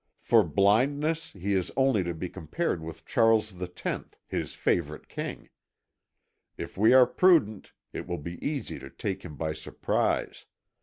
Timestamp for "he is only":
1.33-2.03